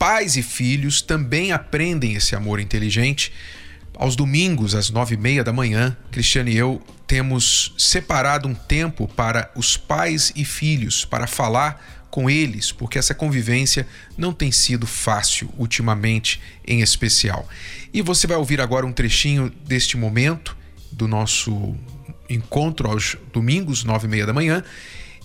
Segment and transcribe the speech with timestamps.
[0.00, 3.30] pais e filhos também aprendem esse amor inteligente.
[3.94, 9.06] Aos domingos, às nove e meia da manhã, Cristiane e eu temos separado um tempo
[9.06, 13.86] para os pais e filhos, para falar com eles, porque essa convivência
[14.16, 17.46] não tem sido fácil ultimamente, em especial.
[17.92, 20.56] E você vai ouvir agora um trechinho deste momento
[20.90, 21.76] do nosso
[22.26, 24.64] encontro aos domingos, nove e meia da manhã.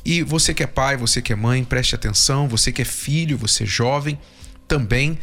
[0.04, 2.50] E você que é pai, você que é mãe, preste atenção.
[2.50, 4.20] Você que é filho, você é jovem,
[4.68, 5.18] também.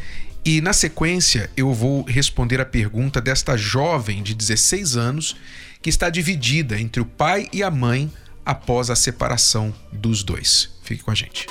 [0.45, 5.35] E na sequência eu vou responder a pergunta desta jovem de 16 anos
[5.81, 8.11] que está dividida entre o pai e a mãe
[8.45, 10.69] após a separação dos dois.
[10.83, 11.47] Fique com a gente.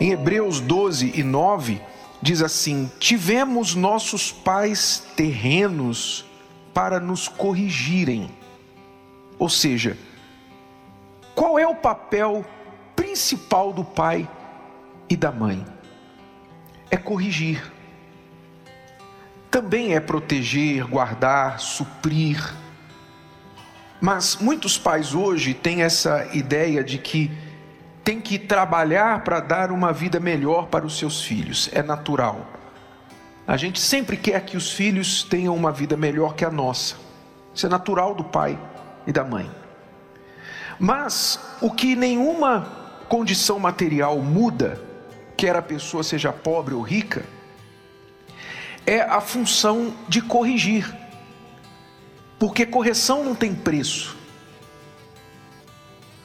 [0.00, 1.80] Em Hebreus 12 e 9
[2.22, 6.24] diz assim: Tivemos nossos pais terrenos
[6.72, 8.30] para nos corrigirem.
[9.38, 9.96] Ou seja,
[11.34, 12.44] qual é o papel
[12.96, 14.28] principal do pai
[15.08, 15.64] e da mãe
[16.90, 17.72] é corrigir.
[19.50, 22.54] Também é proteger, guardar, suprir.
[24.00, 27.30] Mas muitos pais hoje têm essa ideia de que
[28.02, 31.70] tem que trabalhar para dar uma vida melhor para os seus filhos.
[31.72, 32.46] É natural.
[33.46, 36.96] A gente sempre quer que os filhos tenham uma vida melhor que a nossa.
[37.54, 38.58] Isso é natural do pai
[39.06, 39.50] e da mãe.
[40.78, 42.83] Mas o que nenhuma
[43.14, 44.76] condição material muda,
[45.36, 47.24] quer a pessoa seja pobre ou rica,
[48.84, 50.92] é a função de corrigir.
[52.40, 54.16] Porque correção não tem preço.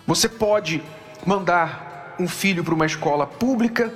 [0.07, 0.81] Você pode
[1.23, 3.93] mandar um filho para uma escola pública,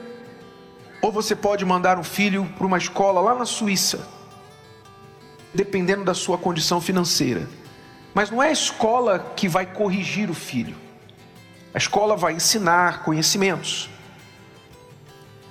[1.02, 4.08] ou você pode mandar um filho para uma escola lá na Suíça,
[5.52, 7.50] dependendo da sua condição financeira.
[8.14, 10.84] Mas não é a escola que vai corrigir o filho.
[11.74, 13.90] A escola vai ensinar conhecimentos.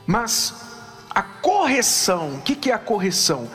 [0.07, 0.55] Mas
[1.11, 3.51] a correção, o que é a correção?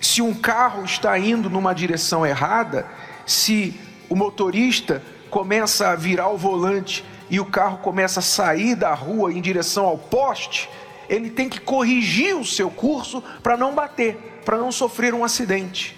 [0.00, 2.86] Se um carro está indo numa direção errada,
[3.26, 3.78] se
[4.08, 9.32] o motorista começa a virar o volante e o carro começa a sair da rua
[9.32, 10.68] em direção ao poste,
[11.08, 15.96] ele tem que corrigir o seu curso para não bater, para não sofrer um acidente.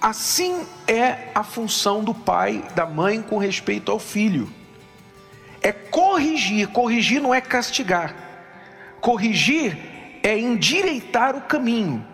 [0.00, 4.57] Assim é a função do pai, da mãe com respeito ao filho
[5.62, 6.68] é corrigir.
[6.68, 8.14] Corrigir não é castigar.
[9.00, 9.76] Corrigir
[10.22, 12.04] é endireitar o caminho.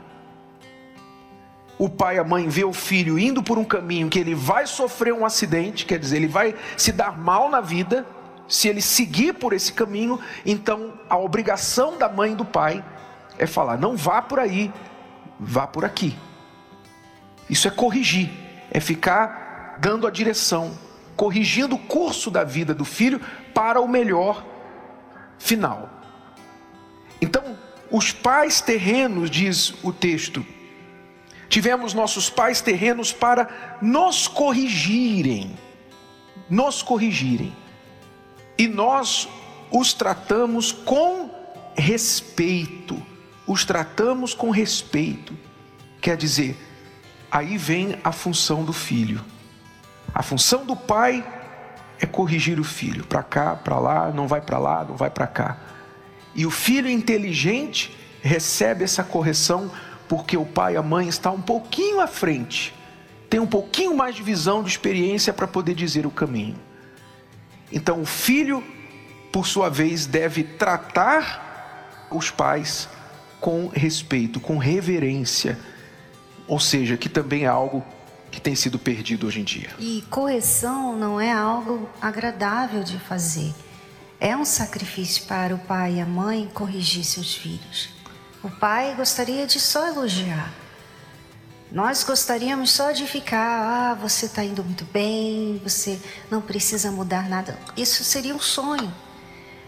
[1.78, 4.66] O pai e a mãe vê o filho indo por um caminho que ele vai
[4.66, 8.06] sofrer um acidente, quer dizer, ele vai se dar mal na vida.
[8.46, 12.84] Se ele seguir por esse caminho, então a obrigação da mãe e do pai
[13.38, 14.72] é falar: não vá por aí,
[15.40, 16.16] vá por aqui.
[17.48, 18.30] Isso é corrigir,
[18.70, 20.78] é ficar dando a direção,
[21.16, 23.20] corrigindo o curso da vida do filho
[23.52, 24.44] para o melhor
[25.38, 25.90] final.
[27.20, 27.56] Então,
[27.90, 30.44] os pais terrenos, diz o texto,
[31.48, 35.56] tivemos nossos pais terrenos para nos corrigirem,
[36.50, 37.54] nos corrigirem,
[38.58, 39.28] e nós
[39.70, 41.30] os tratamos com
[41.76, 43.00] respeito,
[43.46, 45.36] os tratamos com respeito,
[46.00, 46.56] quer dizer,
[47.30, 49.24] aí vem a função do filho
[50.14, 51.26] a função do pai
[51.98, 55.26] é corrigir o filho, para cá, para lá, não vai para lá, não vai para
[55.26, 55.58] cá.
[56.34, 59.70] E o filho inteligente recebe essa correção
[60.08, 62.72] porque o pai e a mãe estão um pouquinho à frente,
[63.28, 66.56] tem um pouquinho mais de visão, de experiência para poder dizer o caminho.
[67.72, 68.62] Então o filho,
[69.32, 72.88] por sua vez, deve tratar os pais
[73.40, 75.58] com respeito, com reverência,
[76.46, 77.84] ou seja, que também é algo
[78.34, 79.70] que tem sido perdido hoje em dia.
[79.78, 83.54] E correção não é algo agradável de fazer.
[84.20, 87.90] É um sacrifício para o pai e a mãe corrigir seus filhos.
[88.42, 90.52] O pai gostaria de só elogiar.
[91.70, 96.00] Nós gostaríamos só de ficar, ah, você está indo muito bem, você
[96.30, 97.58] não precisa mudar nada.
[97.76, 98.92] Isso seria um sonho.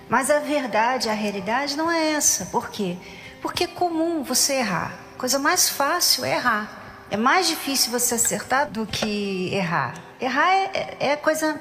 [0.09, 2.47] Mas a verdade, a realidade não é essa.
[2.47, 2.97] Por quê?
[3.43, 4.95] Porque é comum você errar.
[5.15, 6.86] A coisa mais fácil é errar.
[7.11, 9.95] É mais difícil você acertar do que errar.
[10.21, 11.61] Errar é, é coisa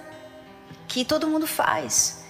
[0.87, 2.23] que todo mundo faz.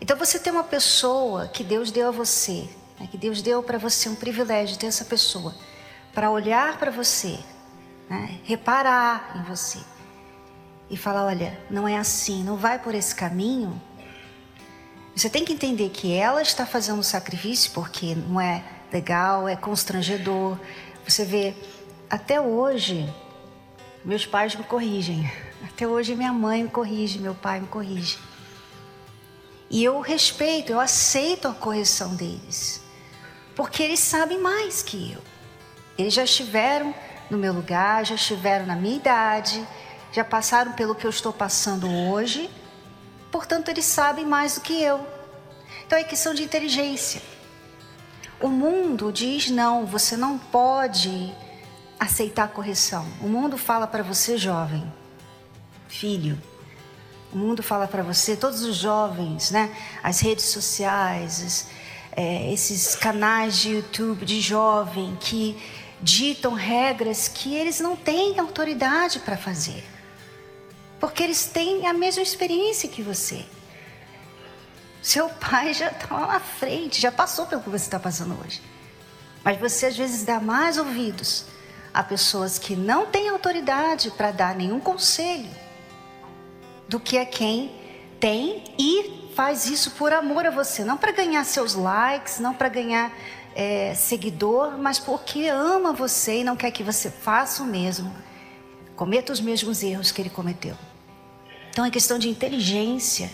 [0.00, 2.68] Então você tem uma pessoa que Deus deu a você,
[2.98, 5.54] né, que Deus deu para você um privilégio ter essa pessoa
[6.12, 7.38] para olhar para você,
[8.08, 9.78] né, reparar em você
[10.90, 13.80] e falar: olha, não é assim, não vai por esse caminho.
[15.14, 19.56] Você tem que entender que ela está fazendo um sacrifício porque não é legal, é
[19.56, 20.58] constrangedor.
[21.08, 21.56] Você vê,
[22.08, 23.12] até hoje,
[24.04, 25.30] meus pais me corrigem.
[25.64, 28.18] Até hoje, minha mãe me corrige, meu pai me corrige.
[29.68, 32.80] E eu respeito, eu aceito a correção deles,
[33.56, 35.22] porque eles sabem mais que eu.
[35.98, 36.94] Eles já estiveram
[37.28, 39.66] no meu lugar, já estiveram na minha idade,
[40.12, 42.48] já passaram pelo que eu estou passando hoje,
[43.32, 45.04] portanto, eles sabem mais do que eu.
[45.84, 47.20] Então é questão de inteligência.
[48.40, 51.34] O mundo diz não, você não pode
[51.98, 53.06] aceitar a correção.
[53.20, 54.90] O mundo fala para você, jovem,
[55.88, 56.40] filho,
[57.32, 59.74] o mundo fala para você, todos os jovens, né?
[60.02, 61.66] As redes sociais, os,
[62.16, 65.56] é, esses canais de YouTube de jovem que
[66.00, 69.84] ditam regras que eles não têm autoridade para fazer.
[71.00, 73.44] Porque eles têm a mesma experiência que você.
[75.02, 78.62] Seu pai já está lá na frente, já passou pelo que você está passando hoje.
[79.44, 81.44] Mas você às vezes dá mais ouvidos
[81.96, 85.48] a pessoas que não têm autoridade para dar nenhum conselho
[86.86, 87.72] do que a quem
[88.20, 92.68] tem e faz isso por amor a você, não para ganhar seus likes, não para
[92.68, 93.10] ganhar
[93.54, 98.14] é, seguidor, mas porque ama você e não quer que você faça o mesmo,
[98.94, 100.76] cometa os mesmos erros que ele cometeu.
[101.70, 103.30] Então é questão de inteligência.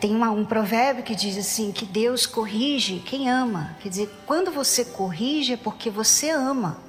[0.00, 3.76] Tem uma, um provérbio que diz assim: que Deus corrige quem ama.
[3.80, 6.87] Quer dizer, quando você corrige é porque você ama.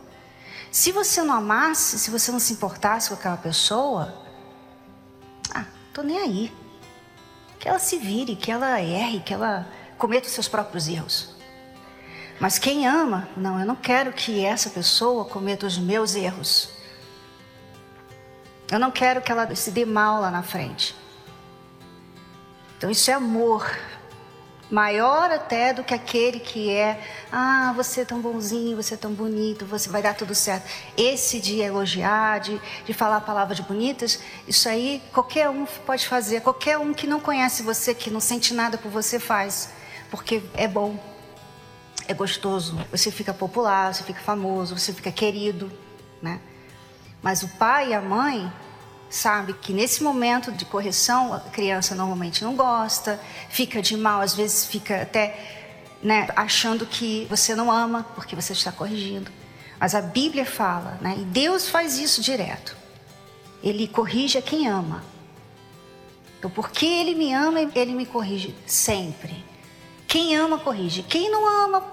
[0.71, 4.13] Se você não amasse, se você não se importasse com aquela pessoa,
[5.53, 6.53] ah, tô nem aí.
[7.59, 9.67] Que ela se vire, que ela erre, que ela
[9.97, 11.35] cometa os seus próprios erros.
[12.39, 16.69] Mas quem ama, não, eu não quero que essa pessoa cometa os meus erros.
[18.71, 20.95] Eu não quero que ela se dê mal lá na frente.
[22.77, 23.69] Então isso é amor.
[24.69, 27.01] Maior até do que aquele que é,
[27.31, 30.69] ah, você é tão bonzinho, você é tão bonito, você vai dar tudo certo.
[30.95, 36.41] Esse de elogiar, de, de falar palavras bonitas, isso aí qualquer um pode fazer.
[36.41, 39.71] Qualquer um que não conhece você, que não sente nada por você, faz.
[40.11, 40.97] Porque é bom
[42.09, 45.71] é gostoso, você fica popular, você fica famoso, você fica querido,
[46.19, 46.39] né?
[47.21, 48.51] Mas o pai e a mãe
[49.09, 53.19] sabe que nesse momento de correção a criança normalmente não gosta,
[53.49, 55.57] fica de mal, às vezes fica até
[56.01, 59.31] né, achando que você não ama porque você está corrigindo.
[59.79, 62.77] Mas a Bíblia fala, né, e Deus faz isso direto.
[63.63, 65.03] Ele corrige a quem ama.
[66.37, 69.43] Então, porque Ele me ama, Ele me corrige sempre.
[70.07, 71.03] Quem ama, corrige.
[71.03, 71.83] Quem não ama,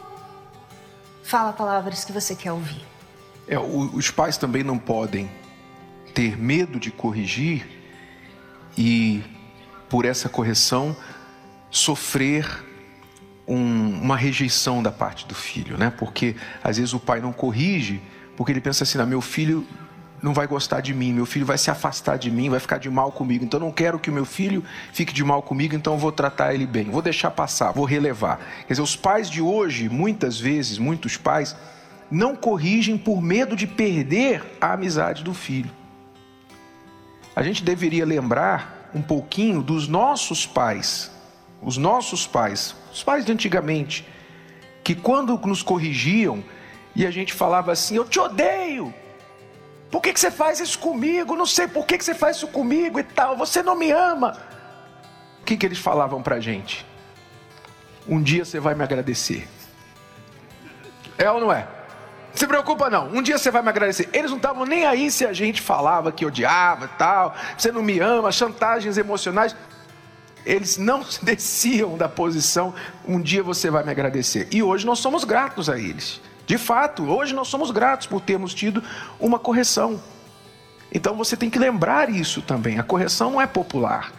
[1.24, 2.84] fala palavras que você quer ouvir.
[3.48, 5.30] É, os pais também não podem
[6.16, 7.66] ter medo de corrigir
[8.76, 9.22] e,
[9.86, 10.96] por essa correção,
[11.70, 12.64] sofrer
[13.46, 15.90] um, uma rejeição da parte do filho, né?
[15.90, 16.34] Porque
[16.64, 18.00] às vezes o pai não corrige
[18.34, 19.66] porque ele pensa assim: ah, meu filho
[20.22, 22.88] não vai gostar de mim, meu filho vai se afastar de mim, vai ficar de
[22.88, 23.44] mal comigo.
[23.44, 24.64] Então não quero que o meu filho
[24.94, 28.40] fique de mal comigo, então vou tratar ele bem, vou deixar passar, vou relevar.
[28.66, 31.54] Quer dizer, os pais de hoje, muitas vezes, muitos pais,
[32.10, 35.70] não corrigem por medo de perder a amizade do filho.
[37.36, 41.10] A gente deveria lembrar um pouquinho dos nossos pais,
[41.60, 44.08] os nossos pais, os pais de antigamente,
[44.82, 46.42] que quando nos corrigiam
[46.94, 48.94] e a gente falava assim: Eu te odeio,
[49.90, 51.36] por que, que você faz isso comigo?
[51.36, 53.36] Não sei por que, que você faz isso comigo e tal.
[53.36, 54.38] Você não me ama.
[55.42, 56.86] O que, que eles falavam para a gente?
[58.08, 59.46] Um dia você vai me agradecer.
[61.18, 61.68] É ou não é?
[62.36, 64.10] Se preocupa não, um dia você vai me agradecer.
[64.12, 67.98] Eles não estavam nem aí se a gente falava que odiava tal, você não me
[67.98, 69.56] ama, chantagens emocionais.
[70.44, 72.74] Eles não desciam da posição,
[73.08, 74.48] um dia você vai me agradecer.
[74.52, 76.20] E hoje nós somos gratos a eles.
[76.46, 78.84] De fato, hoje nós somos gratos por termos tido
[79.18, 79.98] uma correção.
[80.92, 82.78] Então você tem que lembrar isso também.
[82.78, 84.12] A correção não é popular,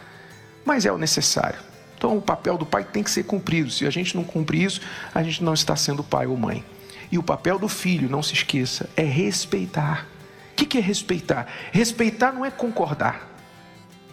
[0.64, 1.60] mas é o necessário.
[1.96, 3.70] Então o papel do pai tem que ser cumprido.
[3.70, 4.80] Se a gente não cumprir isso,
[5.14, 6.64] a gente não está sendo pai ou mãe.
[7.10, 10.06] E o papel do filho, não se esqueça, é respeitar.
[10.52, 11.46] O que é respeitar?
[11.72, 13.28] Respeitar não é concordar.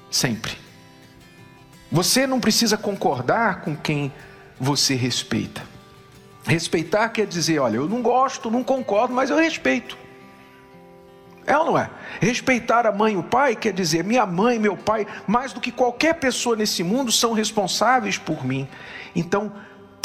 [0.09, 0.53] Sempre.
[1.91, 4.11] Você não precisa concordar com quem
[4.59, 5.63] você respeita.
[6.45, 9.97] Respeitar quer dizer, olha, eu não gosto, não concordo, mas eu respeito.
[11.47, 11.89] É ou não é?
[12.19, 15.61] Respeitar a mãe e o pai quer dizer, minha mãe e meu pai, mais do
[15.61, 18.67] que qualquer pessoa nesse mundo, são responsáveis por mim.
[19.15, 19.51] Então,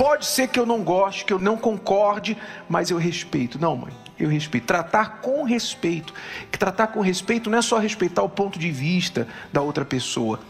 [0.01, 2.35] Pode ser que eu não goste, que eu não concorde,
[2.67, 3.61] mas eu respeito.
[3.61, 4.67] Não, mãe, eu respeito.
[4.67, 6.15] Tratar com respeito.
[6.51, 10.41] Que tratar com respeito não é só respeitar o ponto de vista da outra pessoa,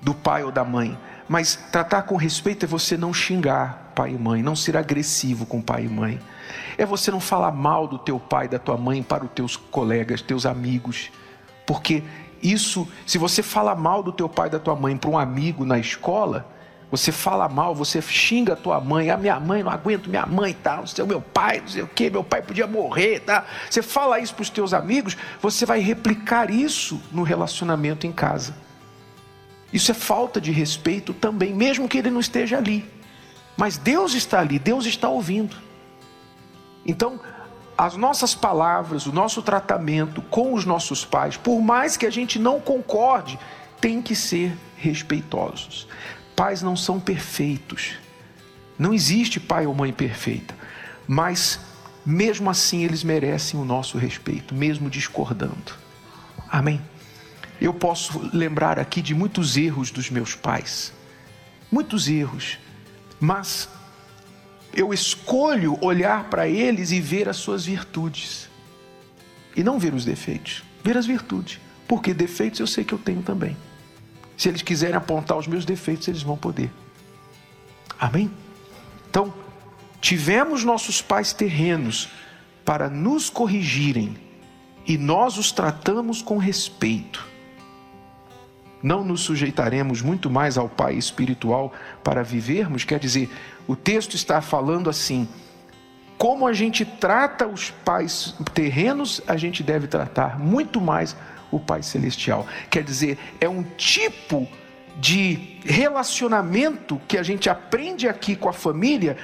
[0.00, 0.96] do pai ou da mãe,
[1.28, 5.60] mas tratar com respeito é você não xingar pai e mãe, não ser agressivo com
[5.60, 6.18] pai e mãe.
[6.78, 10.22] É você não falar mal do teu pai, da tua mãe para os teus colegas,
[10.22, 11.10] teus amigos,
[11.66, 12.02] porque
[12.42, 15.78] isso, se você fala mal do teu pai, da tua mãe para um amigo na
[15.78, 16.56] escola,
[16.90, 20.24] você fala mal, você xinga a tua mãe, a ah, minha mãe, não aguento minha
[20.24, 20.76] mãe, tá?
[20.76, 23.44] Não sei, o meu pai, não sei o que, meu pai podia morrer, tá?
[23.68, 28.54] Você fala isso para os teus amigos, você vai replicar isso no relacionamento em casa.
[29.70, 32.88] Isso é falta de respeito também, mesmo que ele não esteja ali.
[33.54, 35.56] Mas Deus está ali, Deus está ouvindo.
[36.86, 37.20] Então,
[37.76, 42.38] as nossas palavras, o nosso tratamento com os nossos pais, por mais que a gente
[42.38, 43.38] não concorde,
[43.78, 45.86] tem que ser respeitosos.
[46.38, 47.94] Pais não são perfeitos.
[48.78, 50.54] Não existe pai ou mãe perfeita.
[51.04, 51.58] Mas
[52.06, 55.74] mesmo assim eles merecem o nosso respeito, mesmo discordando.
[56.48, 56.80] Amém.
[57.60, 60.92] Eu posso lembrar aqui de muitos erros dos meus pais.
[61.72, 62.56] Muitos erros.
[63.18, 63.68] Mas
[64.72, 68.48] eu escolho olhar para eles e ver as suas virtudes.
[69.56, 71.58] E não ver os defeitos, ver as virtudes.
[71.88, 73.56] Porque defeitos eu sei que eu tenho também.
[74.38, 76.70] Se eles quiserem apontar os meus defeitos, eles vão poder.
[77.98, 78.30] Amém?
[79.10, 79.34] Então,
[80.00, 82.08] tivemos nossos pais terrenos
[82.64, 84.16] para nos corrigirem
[84.86, 87.26] e nós os tratamos com respeito.
[88.80, 91.72] Não nos sujeitaremos muito mais ao Pai espiritual
[92.04, 93.28] para vivermos, quer dizer,
[93.66, 95.28] o texto está falando assim:
[96.16, 101.16] como a gente trata os pais terrenos, a gente deve tratar muito mais
[101.50, 102.46] o Pai celestial.
[102.70, 104.48] Quer dizer, é um tipo
[104.98, 109.16] de relacionamento que a gente aprende aqui com a família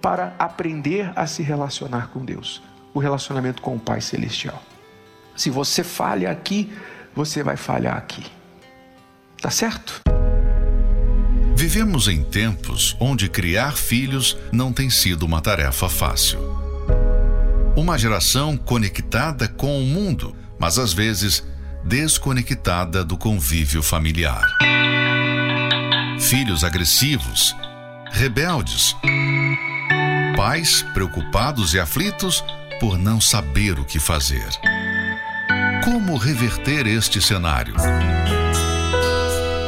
[0.00, 2.62] para aprender a se relacionar com Deus.
[2.92, 4.60] O relacionamento com o Pai celestial.
[5.36, 6.72] Se você falha aqui,
[7.14, 8.26] você vai falhar aqui.
[9.40, 10.02] Tá certo?
[11.54, 16.40] Vivemos em tempos onde criar filhos não tem sido uma tarefa fácil.
[17.76, 21.44] Uma geração conectada com o mundo, mas às vezes
[21.84, 24.44] desconectada do convívio familiar.
[26.18, 27.56] Filhos agressivos,
[28.10, 28.94] rebeldes,
[30.36, 32.44] pais preocupados e aflitos
[32.78, 34.48] por não saber o que fazer.
[35.84, 37.74] Como reverter este cenário?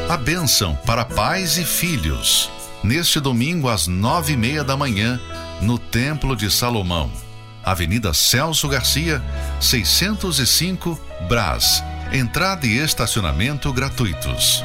[0.09, 2.50] A bênção para pais e filhos.
[2.85, 5.21] Neste domingo, às nove e meia da manhã,
[5.61, 7.11] no Templo de Salomão,
[7.64, 9.23] Avenida Celso Garcia,
[9.61, 11.83] 605, Brás.
[12.12, 14.62] Entrada e estacionamento gratuitos.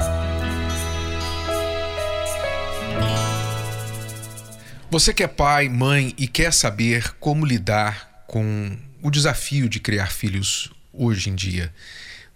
[4.92, 10.08] Você que é pai, mãe e quer saber como lidar com o desafio de criar
[10.08, 11.74] filhos hoje em dia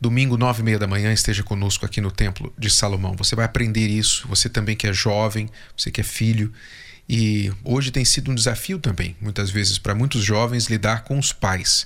[0.02, 3.16] Domingo, nove e meia da manhã, esteja conosco aqui no Templo de Salomão.
[3.18, 4.28] Você vai aprender isso.
[4.28, 6.52] Você também que é jovem, você que é filho.
[7.08, 11.32] E hoje tem sido um desafio também, muitas vezes, para muitos jovens lidar com os
[11.32, 11.86] pais.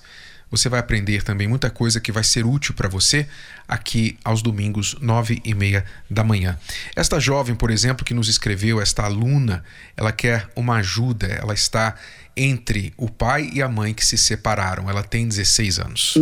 [0.52, 3.28] Você vai aprender também muita coisa que vai ser útil para você
[3.68, 6.58] aqui aos domingos, nove e meia da manhã.
[6.96, 9.64] Esta jovem, por exemplo, que nos escreveu, esta aluna,
[9.98, 11.96] ela quer uma ajuda, ela está
[12.38, 14.90] entre o pai e a mãe que se separaram.
[14.90, 16.14] Ela tem 16 anos.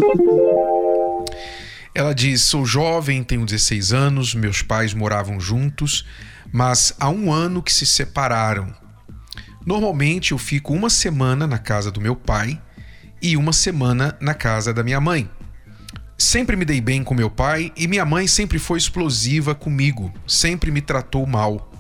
[1.94, 6.06] Ela diz: Sou jovem, tenho 16 anos, meus pais moravam juntos,
[6.52, 8.74] mas há um ano que se separaram.
[9.66, 12.60] Normalmente eu fico uma semana na casa do meu pai
[13.24, 15.30] e uma semana na casa da minha mãe.
[16.18, 20.70] Sempre me dei bem com meu pai e minha mãe sempre foi explosiva comigo, sempre
[20.70, 21.72] me tratou mal.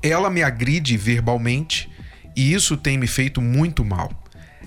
[0.00, 1.90] Ela me agride verbalmente
[2.36, 4.12] e isso tem me feito muito mal.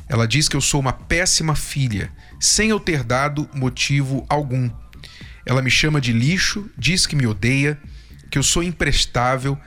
[0.09, 4.69] Ela diz que eu sou uma péssima filha, sem eu ter dado motivo algum.
[5.45, 7.79] Ela me chama de lixo, diz que me odeia,
[8.29, 9.57] que eu sou imprestável,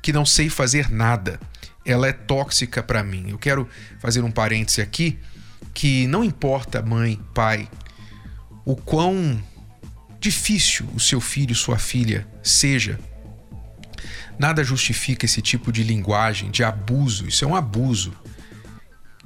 [0.00, 1.38] que não sei fazer nada.
[1.84, 3.26] Ela é tóxica para mim.
[3.28, 5.18] Eu quero fazer um parêntese aqui
[5.74, 7.68] que não importa mãe, pai,
[8.64, 9.42] o quão
[10.20, 12.98] difícil o seu filho, sua filha seja,
[14.38, 17.26] nada justifica esse tipo de linguagem, de abuso.
[17.26, 18.12] Isso é um abuso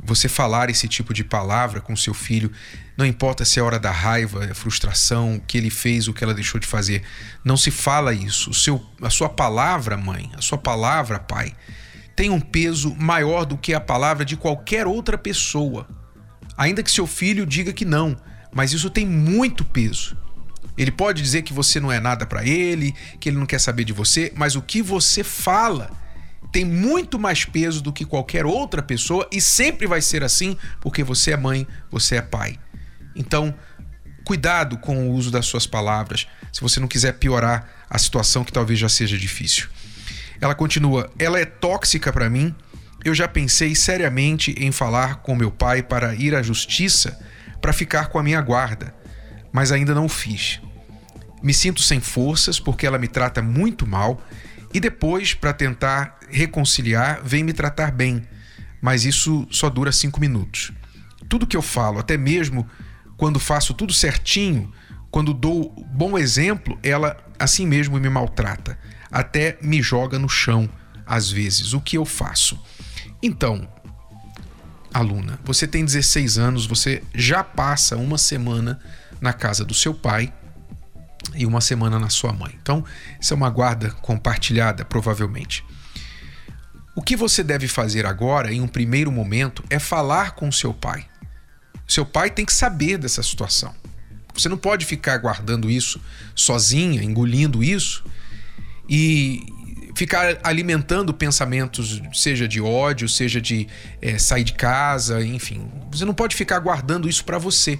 [0.02, 2.50] você falar esse tipo de palavra com seu filho,
[2.96, 6.34] não importa se é hora da raiva, frustração, o que ele fez, o que ela
[6.34, 7.02] deixou de fazer,
[7.44, 8.50] não se fala isso.
[8.50, 11.54] O seu, a sua palavra, mãe, a sua palavra, pai,
[12.16, 15.86] tem um peso maior do que a palavra de qualquer outra pessoa.
[16.56, 18.16] Ainda que seu filho diga que não,
[18.52, 20.16] mas isso tem muito peso.
[20.76, 23.84] Ele pode dizer que você não é nada para ele, que ele não quer saber
[23.84, 25.90] de você, mas o que você fala
[26.50, 31.02] tem muito mais peso do que qualquer outra pessoa e sempre vai ser assim porque
[31.02, 32.58] você é mãe, você é pai.
[33.14, 33.54] Então,
[34.24, 38.52] cuidado com o uso das suas palavras, se você não quiser piorar a situação que
[38.52, 39.68] talvez já seja difícil.
[40.40, 42.54] Ela continua: ela é tóxica para mim.
[43.04, 47.18] Eu já pensei seriamente em falar com meu pai para ir à justiça
[47.60, 48.94] para ficar com a minha guarda,
[49.52, 50.60] mas ainda não fiz.
[51.42, 54.22] Me sinto sem forças porque ela me trata muito mal
[54.72, 58.22] e depois, para tentar reconciliar, vem me tratar bem,
[58.80, 60.72] mas isso só dura cinco minutos.
[61.28, 62.68] Tudo que eu falo, até mesmo
[63.16, 64.72] quando faço tudo certinho,
[65.10, 68.78] quando dou bom exemplo, ela assim mesmo me maltrata,
[69.10, 70.70] até me joga no chão
[71.06, 71.72] às vezes.
[71.74, 72.60] O que eu faço?
[73.22, 73.68] Então,
[74.92, 78.80] aluna, você tem 16 anos, você já passa uma semana
[79.20, 80.32] na casa do seu pai
[81.34, 82.58] e uma semana na sua mãe.
[82.60, 82.84] Então,
[83.20, 85.64] isso é uma guarda compartilhada, provavelmente.
[86.94, 91.06] O que você deve fazer agora, em um primeiro momento, é falar com seu pai.
[91.86, 93.74] Seu pai tem que saber dessa situação.
[94.34, 96.00] Você não pode ficar guardando isso
[96.34, 98.04] sozinha, engolindo isso
[98.88, 99.46] e
[99.94, 103.68] ficar alimentando pensamentos, seja de ódio, seja de
[104.00, 105.70] é, sair de casa, enfim.
[105.90, 107.78] Você não pode ficar guardando isso para você.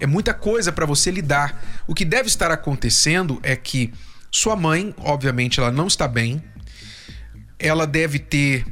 [0.00, 1.82] É muita coisa para você lidar.
[1.86, 3.92] O que deve estar acontecendo é que
[4.30, 6.42] sua mãe, obviamente, ela não está bem.
[7.58, 8.64] Ela deve ter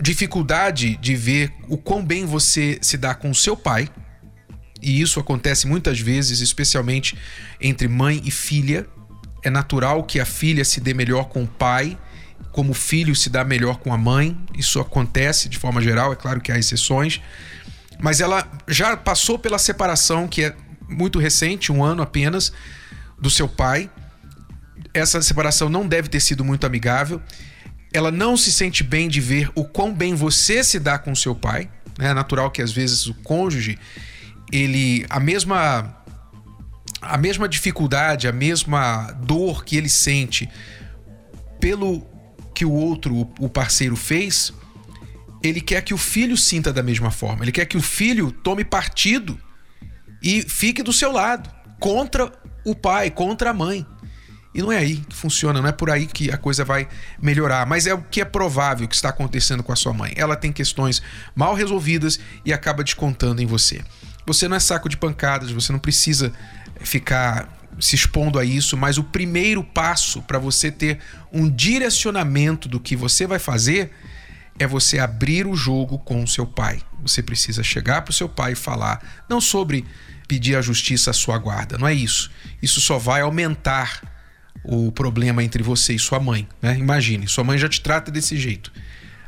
[0.00, 3.88] dificuldade de ver o quão bem você se dá com seu pai,
[4.82, 7.16] e isso acontece muitas vezes, especialmente
[7.60, 8.86] entre mãe e filha.
[9.42, 11.98] É natural que a filha se dê melhor com o pai,
[12.52, 14.36] como o filho se dá melhor com a mãe.
[14.56, 17.20] Isso acontece de forma geral, é claro que há exceções.
[18.00, 20.56] Mas ela já passou pela separação, que é
[20.88, 22.52] muito recente, um ano apenas,
[23.18, 23.90] do seu pai.
[24.92, 27.20] Essa separação não deve ter sido muito amigável
[27.96, 31.34] ela não se sente bem de ver o quão bem você se dá com seu
[31.34, 31.70] pai.
[31.98, 32.08] Né?
[32.08, 33.78] É natural que às vezes o cônjuge,
[34.52, 35.96] ele a mesma
[37.08, 40.48] a mesma dificuldade, a mesma dor que ele sente
[41.60, 42.06] pelo
[42.54, 44.52] que o outro, o parceiro fez,
[45.42, 47.44] ele quer que o filho sinta da mesma forma.
[47.44, 49.38] Ele quer que o filho tome partido
[50.22, 52.32] e fique do seu lado, contra
[52.64, 53.86] o pai, contra a mãe.
[54.54, 56.88] E não é aí que funciona, não é por aí que a coisa vai
[57.20, 60.14] melhorar, mas é o que é provável que está acontecendo com a sua mãe.
[60.16, 61.02] Ela tem questões
[61.34, 63.82] mal resolvidas e acaba descontando em você.
[64.26, 66.32] Você não é saco de pancadas, você não precisa
[66.80, 70.98] ficar se expondo a isso, mas o primeiro passo para você ter
[71.32, 73.92] um direcionamento do que você vai fazer
[74.58, 76.80] é você abrir o jogo com o seu pai.
[77.02, 79.84] Você precisa chegar para o seu pai e falar, não sobre
[80.26, 82.30] pedir à justiça a sua guarda, não é isso.
[82.62, 84.00] Isso só vai aumentar
[84.64, 86.48] o problema entre você e sua mãe.
[86.60, 86.78] Né?
[86.78, 88.72] Imagine, sua mãe já te trata desse jeito.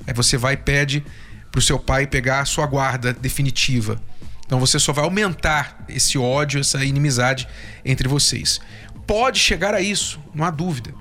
[0.07, 1.05] Aí você vai e pede
[1.51, 4.01] para o seu pai pegar a sua guarda definitiva.
[4.49, 7.47] Então você só vai aumentar esse ódio, essa inimizade
[7.85, 8.59] entre vocês.
[9.07, 10.95] Pode chegar a isso, não há dúvida.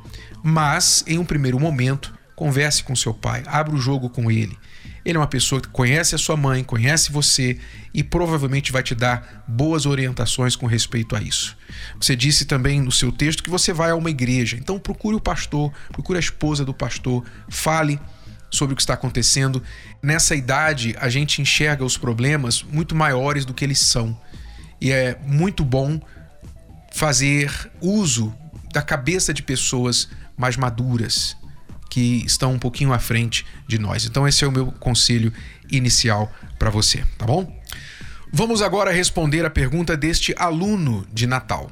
[0.44, 4.58] Mas, em um primeiro momento, converse com seu pai, abra o jogo com ele.
[5.06, 7.58] Ele é uma pessoa que conhece a sua mãe, conhece você
[7.94, 11.56] e provavelmente vai te dar boas orientações com respeito a isso.
[12.02, 15.22] Você disse também no seu texto que você vai a uma igreja, então procure o
[15.22, 17.98] pastor, procure a esposa do pastor, fale
[18.50, 19.62] sobre o que está acontecendo.
[20.02, 24.20] Nessa idade, a gente enxerga os problemas muito maiores do que eles são.
[24.80, 26.00] E é muito bom
[26.94, 28.34] fazer uso
[28.72, 31.36] da cabeça de pessoas mais maduras,
[31.90, 34.06] que estão um pouquinho à frente de nós.
[34.06, 35.34] Então, esse é o meu conselho
[35.70, 37.56] inicial para você, tá bom?
[38.32, 41.72] Vamos agora responder a pergunta deste aluno de Natal.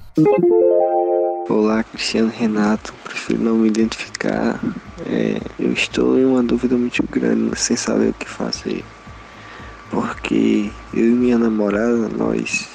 [1.48, 2.92] Olá, Cristiano Renato.
[3.04, 4.60] Prefiro não me identificar.
[5.06, 8.84] É, eu estou em uma dúvida muito grande, sem saber o que fazer.
[9.92, 12.68] Porque eu e minha namorada, nós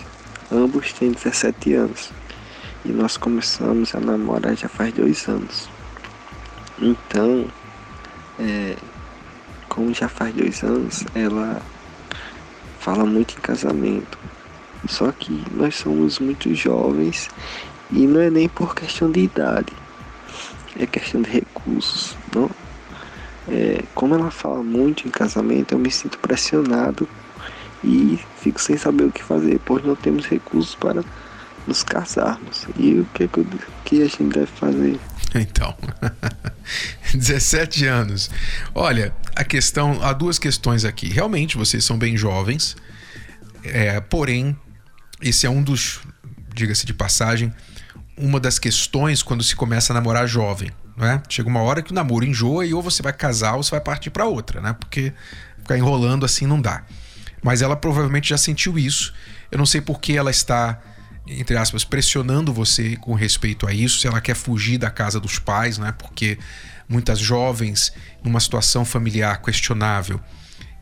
[0.52, 2.12] ambos temos 17 anos.
[2.84, 5.68] E nós começamos a namorar já faz dois anos.
[6.80, 7.48] Então,
[8.38, 8.76] é,
[9.68, 11.60] como já faz dois anos, ela
[12.78, 14.16] fala muito em casamento.
[14.86, 17.28] Só que nós somos muito jovens
[17.92, 19.72] e não é nem por questão de idade,
[20.78, 22.16] é questão de recursos.
[22.34, 22.50] Não?
[23.48, 27.08] É, como ela fala muito em casamento, eu me sinto pressionado
[27.82, 31.02] e fico sem saber o que fazer, pois não temos recursos para
[31.66, 32.66] nos casarmos.
[32.78, 33.28] E o que,
[33.84, 34.98] que a gente deve fazer?
[35.34, 35.76] Então,
[37.14, 38.30] 17 anos.
[38.74, 41.08] Olha, a questão, há duas questões aqui.
[41.08, 42.76] Realmente, vocês são bem jovens,
[43.64, 44.56] é, porém,
[45.20, 46.00] esse é um dos,
[46.54, 47.52] diga-se de passagem,
[48.20, 50.70] uma das questões quando se começa a namorar jovem.
[50.96, 51.22] né?
[51.28, 53.80] Chega uma hora que o namoro enjoa e ou você vai casar ou você vai
[53.80, 54.74] partir para outra, né?
[54.78, 55.12] Porque
[55.58, 56.84] ficar enrolando assim não dá.
[57.42, 59.14] Mas ela provavelmente já sentiu isso.
[59.50, 60.80] Eu não sei por que ela está,
[61.26, 65.38] entre aspas, pressionando você com respeito a isso, se ela quer fugir da casa dos
[65.38, 65.94] pais, né?
[65.98, 66.38] Porque
[66.88, 70.20] muitas jovens, numa situação familiar questionável,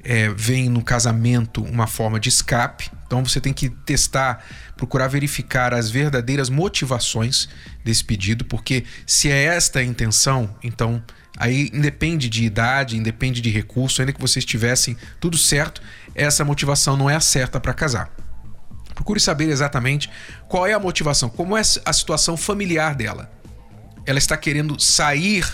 [0.02, 2.90] é, veem no casamento uma forma de escape.
[3.08, 4.44] Então você tem que testar,
[4.76, 7.48] procurar verificar as verdadeiras motivações
[7.82, 11.02] desse pedido, porque se é esta a intenção, então
[11.38, 15.80] aí independe de idade, independe de recurso, ainda que vocês tivessem tudo certo,
[16.14, 18.12] essa motivação não é a certa para casar.
[18.94, 20.10] Procure saber exatamente
[20.46, 23.32] qual é a motivação, como é a situação familiar dela.
[24.04, 25.46] Ela está querendo sair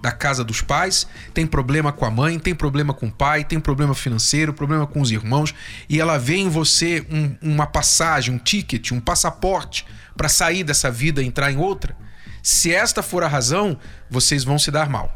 [0.00, 3.60] da casa dos pais, tem problema com a mãe, tem problema com o pai, tem
[3.60, 5.54] problema financeiro, problema com os irmãos,
[5.88, 9.86] e ela vê em você um, uma passagem, um ticket, um passaporte
[10.16, 11.96] para sair dessa vida e entrar em outra.
[12.42, 15.14] Se esta for a razão, vocês vão se dar mal.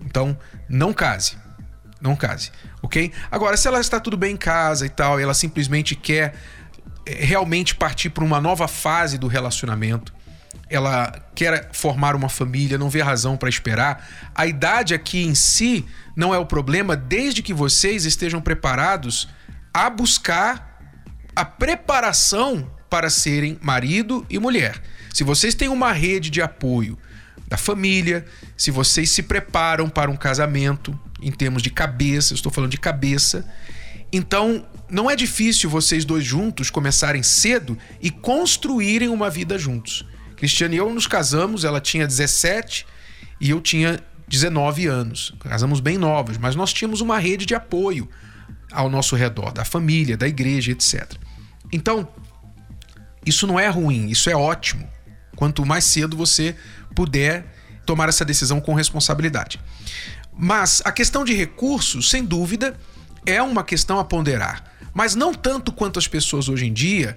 [0.00, 0.38] Então,
[0.68, 1.36] não case.
[2.00, 3.10] Não case, ok?
[3.30, 6.34] Agora, se ela está tudo bem em casa e tal, e ela simplesmente quer
[7.06, 10.12] eh, realmente partir para uma nova fase do relacionamento,
[10.68, 14.08] ela quer formar uma família, não vê razão para esperar.
[14.34, 15.84] A idade aqui em si
[16.16, 19.28] não é o problema, desde que vocês estejam preparados
[19.72, 20.80] a buscar
[21.34, 24.80] a preparação para serem marido e mulher.
[25.12, 26.98] Se vocês têm uma rede de apoio
[27.46, 28.24] da família,
[28.56, 33.48] se vocês se preparam para um casamento em termos de cabeça, estou falando de cabeça,
[34.12, 40.04] então não é difícil vocês dois juntos começarem cedo e construírem uma vida juntos.
[40.36, 42.86] Cristiane e eu nos casamos, ela tinha 17
[43.40, 45.34] e eu tinha 19 anos.
[45.40, 48.08] Casamos bem novos, mas nós tínhamos uma rede de apoio
[48.72, 51.12] ao nosso redor, da família, da igreja, etc.
[51.72, 52.08] Então,
[53.24, 54.88] isso não é ruim, isso é ótimo.
[55.34, 56.54] Quanto mais cedo você
[56.94, 57.46] puder
[57.84, 59.60] tomar essa decisão com responsabilidade.
[60.36, 62.78] Mas a questão de recursos, sem dúvida,
[63.24, 64.64] é uma questão a ponderar.
[64.92, 67.16] Mas não tanto quanto as pessoas hoje em dia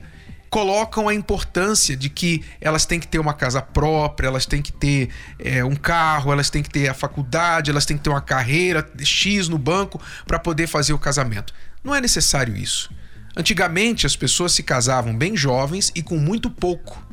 [0.49, 4.71] colocam a importância de que elas têm que ter uma casa própria, elas têm que
[4.71, 8.21] ter é, um carro, elas têm que ter a faculdade, elas têm que ter uma
[8.21, 11.53] carreira X no banco para poder fazer o casamento.
[11.83, 12.89] Não é necessário isso.
[13.38, 17.05] Antigamente as pessoas se casavam bem jovens e com muito pouco,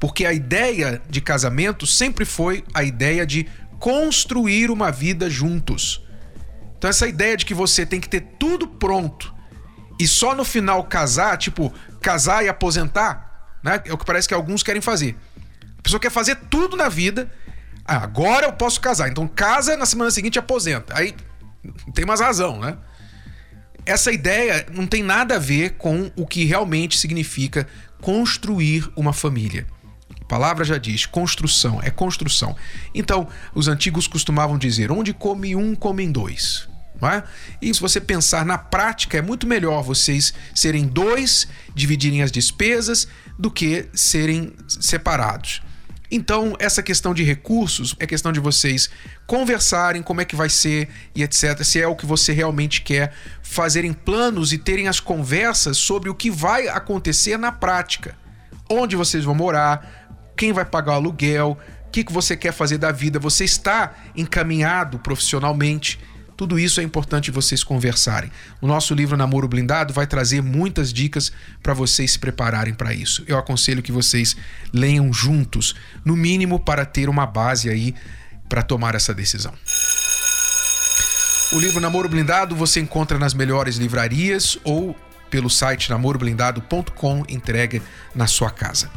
[0.00, 3.46] porque a ideia de casamento sempre foi a ideia de
[3.78, 6.04] construir uma vida juntos.
[6.76, 9.39] Então essa ideia de que você tem que ter tudo pronto
[10.00, 13.82] e só no final casar, tipo, casar e aposentar, né?
[13.84, 15.14] É o que parece que alguns querem fazer.
[15.78, 17.30] A pessoa quer fazer tudo na vida.
[17.84, 19.10] Ah, agora eu posso casar.
[19.10, 20.96] Então casa na semana seguinte aposenta.
[20.96, 21.14] Aí
[21.94, 22.78] tem mais razão, né?
[23.84, 27.68] Essa ideia não tem nada a ver com o que realmente significa
[28.00, 29.66] construir uma família.
[30.18, 32.56] A palavra já diz construção, é construção.
[32.94, 36.69] Então, os antigos costumavam dizer: onde come um, comem dois.
[37.02, 37.22] É?
[37.62, 43.08] E se você pensar na prática, é muito melhor vocês serem dois, dividirem as despesas,
[43.38, 45.62] do que serem separados.
[46.10, 48.90] Então, essa questão de recursos é questão de vocês
[49.26, 51.62] conversarem como é que vai ser e etc.
[51.62, 56.14] Se é o que você realmente quer, fazerem planos e terem as conversas sobre o
[56.14, 58.16] que vai acontecer na prática.
[58.68, 62.78] Onde vocês vão morar, quem vai pagar o aluguel, o que, que você quer fazer
[62.78, 66.00] da vida, você está encaminhado profissionalmente.
[66.40, 68.32] Tudo isso é importante vocês conversarem.
[68.62, 71.30] O nosso livro Namoro Blindado vai trazer muitas dicas
[71.62, 73.22] para vocês se prepararem para isso.
[73.26, 74.34] Eu aconselho que vocês
[74.72, 77.94] leiam juntos, no mínimo para ter uma base aí
[78.48, 79.52] para tomar essa decisão.
[81.52, 84.96] O livro Namoro Blindado você encontra nas melhores livrarias ou
[85.30, 87.80] pelo site namoroblindado.com, entrega
[88.14, 88.90] na sua casa.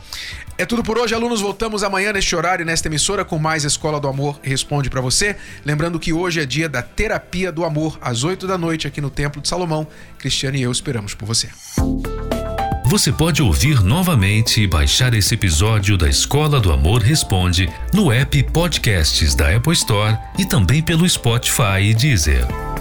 [0.58, 1.42] É tudo por hoje, alunos.
[1.42, 5.36] Voltamos amanhã neste horário, nesta emissora, com mais Escola do Amor Responde para você.
[5.66, 9.10] Lembrando que hoje é dia da terapia do amor, às 8 da noite, aqui no
[9.10, 9.88] Templo de Salomão.
[10.18, 11.50] Cristiano e eu esperamos por você.
[12.86, 18.44] Você pode ouvir novamente e baixar esse episódio da Escola do Amor Responde no app
[18.52, 22.73] Podcasts da Apple Store e também pelo Spotify e Deezer.